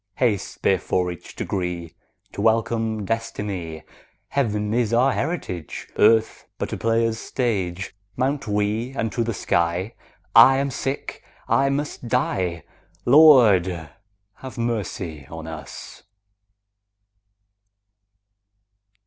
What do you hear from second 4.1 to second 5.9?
Heaven is our heritage,